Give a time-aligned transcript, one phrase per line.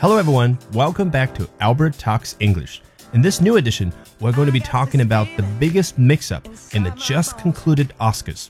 [0.00, 0.58] Hello, everyone.
[0.72, 2.80] Welcome back to Albert Talks English.
[3.12, 6.82] In this new edition, we're going to be talking about the biggest mix up in
[6.82, 8.48] the just concluded Oscars.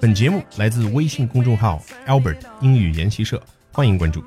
[0.00, 3.42] 本节目来自微信公众号 Albert 英语研习社，
[3.72, 4.22] 欢迎关注。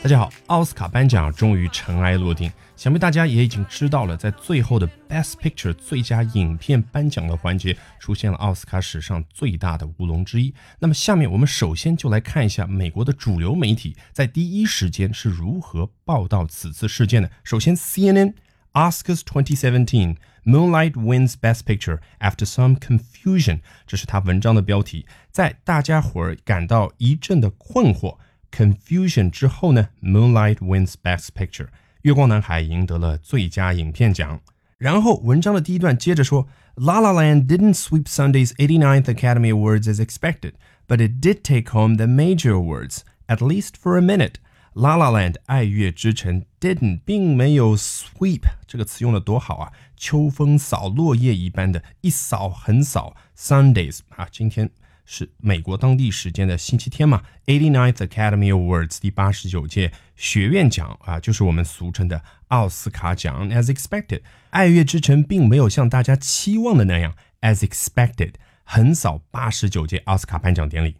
[0.00, 10.54] 大家好，奥斯卡颁奖终于尘埃落定，想必大家也已经知道了，在最后的 Best Picture 最佳影片颁奖的环节，出现了奥斯卡史上最大的乌龙之一。
[10.78, 17.28] 那么，下面我们首先就来看一下美国的主流媒体在第一时间是如何报道此次事件的。
[17.42, 18.34] 首先，CNN
[18.74, 25.06] Oscars 2017 Moonlight wins Best Picture after some confusion，这是他文章的标题。
[25.32, 28.16] 在大家伙儿感到一阵的困惑。
[28.51, 31.67] Confusion 之后呢，Moonlight wins Best Picture，
[32.03, 34.39] 月光男孩赢得了最佳影片奖。
[34.77, 40.53] 然后文章的第一段接着说，La La Land didn't sweep Sunday's 89th Academy Awards as expected,
[40.87, 44.35] but it did take home the major awards, at least for a minute.
[44.73, 54.69] La La Land 爱乐之城 didn't 并没有 sweep 这个词用的多好啊，秋风扫落叶一般的一扫横扫 Sundays 啊，今天。
[55.10, 63.48] 是美国当地时间的星期天嘛？Eighty Ninth Academy Awards 第八十九届学院奖啊，就是我们俗称的奥斯卡奖。
[63.48, 64.20] As expected，
[64.50, 68.34] 爱乐之城并没有像大家期望的那样，as expected
[68.64, 70.96] 横扫八十九届奥斯卡颁奖典礼。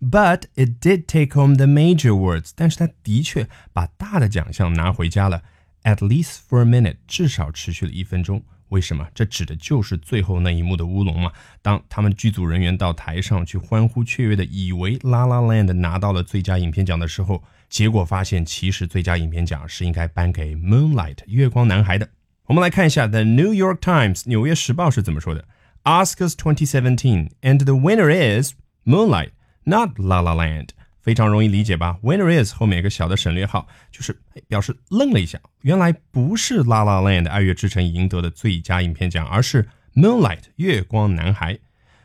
[0.00, 5.44] But it did take home the major awards，但是它的确把大的奖项拿回家了。
[5.84, 8.42] At least for a minute，至少持续了一分钟。
[8.72, 9.06] 为什么？
[9.14, 11.30] 这指的就是最后那一幕的乌龙嘛。
[11.60, 22.08] 当他们剧组人员到台上去欢呼雀跃的，以为《La La Land》拿到了最佳影片奖的时候，结果发现其实最佳影片奖是应该颁给《Moonlight》月光男孩的。
[22.46, 25.44] 我们来看一下《The New York Times》纽约时报是怎么说的
[25.84, 28.54] ：Oscars 2017 and the winner is
[28.86, 29.32] Moonlight,
[29.64, 30.70] not La La Land。
[31.01, 31.97] 非常容易理解吧？
[32.03, 35.39] Winner is 后面有个小的省略号，就是表示愣了一下。
[35.61, 39.63] 原来不是《La La Land》爱乐之城赢得的最佳影片奖，而是《
[39.95, 41.59] Moonlight》月光男孩。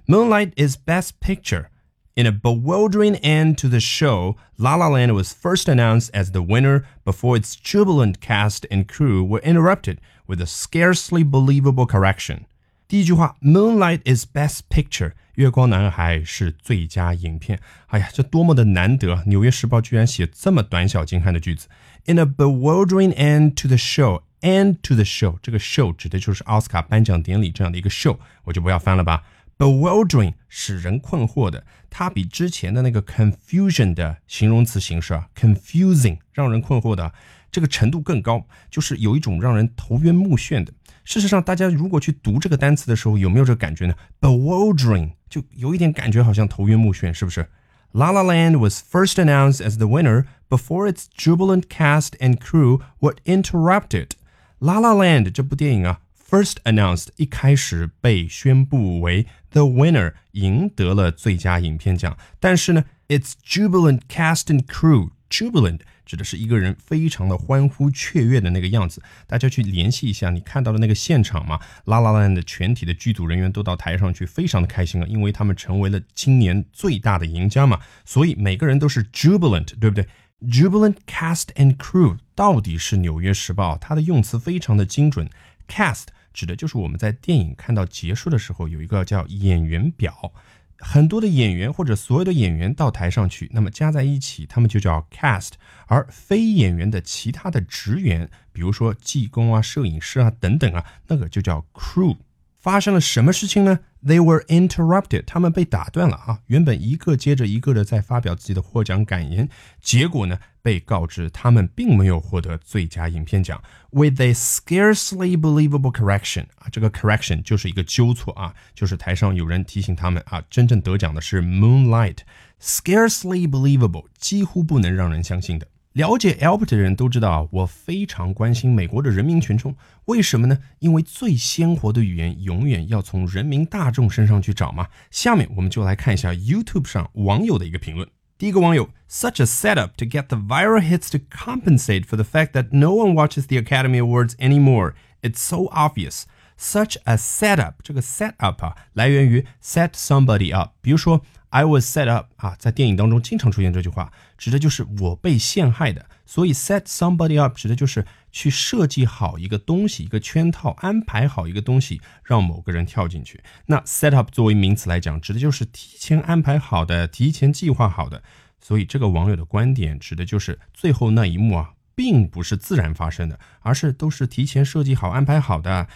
[0.06, 1.66] Moonlight is Best Picture.
[2.14, 6.42] In a bewildering end to the show, La La Land was first announced as the
[6.42, 9.96] winner before its jubilant cast and crew were interrupted
[10.26, 12.42] with a scarcely believable correction.
[12.86, 17.59] 第一句话，Moonlight is Best Picture， 月光男孩是最佳影片。
[17.89, 19.23] 哎呀，这多么的难得！
[19.27, 21.67] 纽约时报居然写这么短小精悍的句子。
[22.05, 29.25] In a bewildering end to the show，end to the show，这个 show 指的就是奥斯卡颁奖典礼这样的一个 show，我就不要翻了吧。
[29.59, 37.13] Bewildering 使人困惑的，它比之前的那个 confusion 的形容词形式啊，confusing 让人困惑的
[37.51, 40.73] 这个程度更高，就是有一种让人头晕目眩的。
[41.03, 47.48] 事实上，大家如果去读这个单词的时候，有没有这个感觉呢？Bewildering 就有一点感觉，好像头晕目眩，是不是？
[47.92, 53.16] La La Land was first announced as the winner before its jubilant cast and crew were
[53.24, 54.12] interrupted.
[54.60, 56.00] La La Land 这部电影啊，
[56.30, 69.03] first announced 一开始被宣布为 the winner 赢得了最佳影片奖，但是呢，its jubilant cast and crew jubilant 指的是一个人非常的欢呼雀跃的那个样子。
[69.27, 77.81] 大家去联系一下，你看到的那个现场嘛，拉拉烂的全体的剧组人员都到台上去，非常的开心了，因为他们成为了今年最大的赢家嘛。
[78.05, 80.07] 所以每个人都是 jubilant，对不对
[80.43, 85.29] ？jubilant cast and crew 到底是《纽约时报》，它的用词非常的精准。
[85.67, 90.31] cast 指的就是我们在电影看到结束的时候有一个叫演员表。
[90.79, 95.51] 很多的演员或者所有的演员到台上去，那么加在一起，他们就叫 cast。
[95.87, 102.17] 而非演员的其他的职员，比如说技工啊、摄影师啊等等啊，那个就叫 crew。
[102.59, 106.39] 发生了什么事情呢？They were interrupted，他们被打断了啊！
[106.47, 109.47] 原本一个接着一个的在发表自己的获奖感言，
[109.81, 113.61] 结果呢，被告知他们并没有获得最佳影片奖。
[113.91, 122.17] With a scarcely believable correction，啊，这个 correction 就是一个纠错啊，就是台上有人提醒他们啊，真正得奖的是 Moonlight。
[122.59, 125.67] Scarcely believable，几乎不能让人相信的。
[125.97, 129.75] 了解 Albert 的人都知道啊，我非常关心美国的人民群众。
[130.05, 130.59] 为什么呢？
[130.77, 134.89] 因为最鲜活的语言永远要从人民大众身上去找嘛。
[135.09, 138.07] 下面我们就来看一下 YouTube 上网友的一个评论。
[138.37, 143.13] 第一个网友：Such a setup to get the viral hits to compensate for the fact that no one
[143.13, 144.93] watches the Academy Awards anymore.
[145.23, 146.25] It's so obvious.
[146.59, 150.71] Such a setup，这个 set up 啊，来源于 set somebody up。
[150.81, 151.23] 比如说。
[151.49, 156.05] I was set up 啊，在电影当中经常出现这句话，指的就是我被陷害的。
[156.25, 163.41] 所以 set somebody up 指的就是去设计好一个东西，一个圈套，安排好一个东西，让某个人跳进去。
[163.67, 168.21] 那 set up 作为名词来讲，指的就是提前安排好的，提前计划好的。
[168.59, 175.87] 所以这个网友的观点指的就是最后那一幕啊，并不是自然发生的，而是都是提前设计好、安排好的。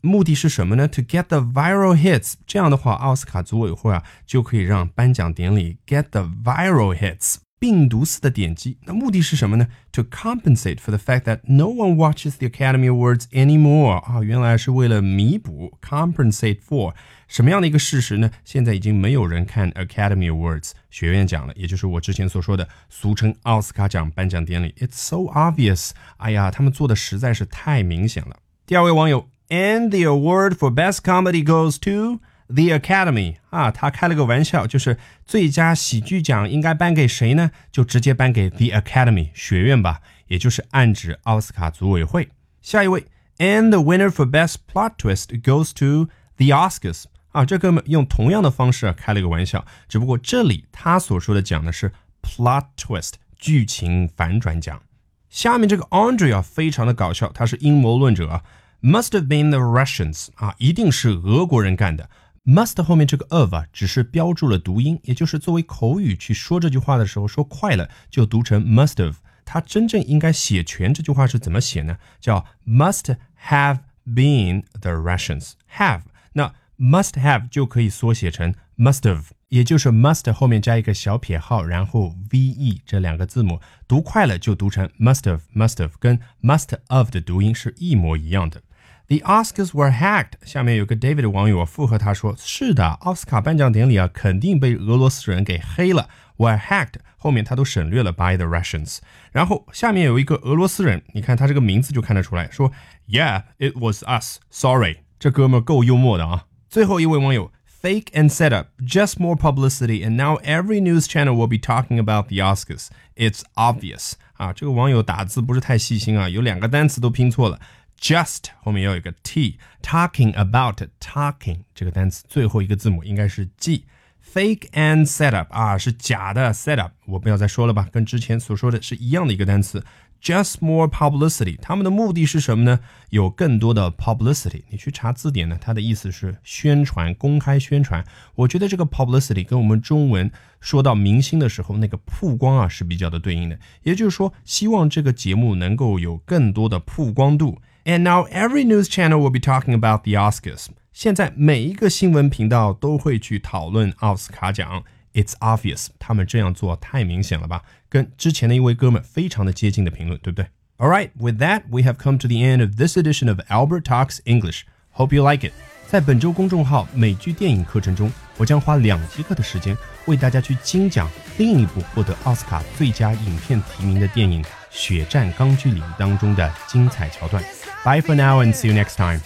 [0.00, 2.34] 目的是什么呢？To get the viral hits。
[2.46, 7.36] 这样的话，奥斯卡组委会啊就可以让颁奖典礼 get the viral hits。
[7.58, 16.94] 病毒似的点击，那目的是什么呢？To compensate for the fact that no one watches the Academy Awards anymore 啊，原来是为了弥补 compensate for
[17.28, 18.30] 什么样的一个事实呢？
[18.46, 24.74] 现在已经没有人看 Academy Awards 学院奖了，也就是我之前所说的俗称奥斯卡奖颁奖典礼。
[24.78, 28.36] It's so obvious，哎呀，他们做的实在是太明显了。
[28.64, 37.50] 第二位网友，And the award for best comedy goes to The Academy 啊，他开了个玩笑，就是最佳喜剧奖应该颁给谁呢？
[37.70, 42.30] 就直接颁给 The Academy 学院吧，也就是暗指奥斯卡组委会。
[42.62, 43.04] 下一位
[43.38, 51.92] ，And the winner for best plot twist goes to the Oscars 啊，这哥们用同样的方式开了个玩笑，只不过这里他所说的奖的是
[52.22, 54.82] plot twist 剧情反转奖。
[55.28, 58.42] 下面这个 Andrea 非常的搞笑，他是阴谋论者
[58.82, 62.08] ，Must have been the Russians 啊，一定是俄国人干的。
[62.44, 69.16] must 后面这个 of 啊，只是标注了读音，也就是作为口语去说这句话的时候，说快了就读成 must have。
[69.44, 71.98] 它真正应该写全这句话是怎么写呢？
[72.20, 73.16] 叫 must
[73.48, 76.02] have been the Russians have。
[76.32, 87.10] 那 must have 就可以缩写成 must have，也就是 must 后面加一个小撇号，然后 ve 这两个字母，读快了就读成 must have must have，跟 must of
[87.10, 88.62] 的读音是一模一样的。
[89.09, 90.33] The Oscars were hacked。
[90.43, 96.09] 下面有个 David 的网友附和他说：“是的，奥斯卡颁奖典礼啊，肯定被俄罗斯人给黑了。
[96.37, 98.97] Were hacked 后面他都省略了 by the Russians。
[99.31, 102.71] 然后下面有一个俄罗斯人，你看他这个名字就看得出来，说
[103.07, 104.39] Yeah, it was us.
[104.49, 104.97] Sorry。
[105.17, 106.45] 这哥们够幽默的啊。
[106.69, 107.51] 最后一位网友
[107.81, 111.99] Fake and set up, just more publicity, and now every news channel will be talking
[111.99, 112.87] about the Oscars.
[113.15, 117.59] It's obvious 啊，这个网友打字不是太细心啊，有两个单词都拼错了。
[118.00, 123.84] Just 后面要有一个 t，talking about talking 这个单词最后一个字母应该是 g。
[124.32, 129.84] Fake and set up 啊，是假的 set up，我不要再说了吧，跟之前所说的是一样的一个单词。
[130.22, 132.80] Just more publicity，他们的目的是什么呢？
[133.08, 134.62] 有更多的 publicity。
[134.68, 138.04] 你去查字典呢，它的意思是宣传、公开宣传。
[138.36, 140.30] 我觉得这个 publicity 跟我们中文
[140.60, 143.58] 说到明星的时候那个曝光啊是比较的对应的。
[143.82, 147.60] 也就是说，希望这个节目能够有更多的曝光度。
[147.89, 150.67] And now every news channel will be talking about the Oscars.
[150.91, 154.83] 现在每一个新闻频道都会去讨论奥斯卡奖。
[155.13, 157.63] It's obvious，他们这样做太明显了吧？
[157.87, 160.47] 跟之前的一位哥们非常的接近的评论，对不对？
[160.77, 164.19] All right, with that, we have come to the end of this edition of Albert Talks
[164.25, 164.63] English.
[164.91, 165.53] Hope you like it.
[165.90, 169.76] 在本周公众号美剧电影课程中，我将花两节课的时间
[170.06, 174.40] 为大家去精讲另一部获得奥斯卡最佳影片提名的电影
[174.70, 177.42] 《血战钢锯岭》当中的精彩桥段。
[177.84, 179.20] Bye for now and see you next time.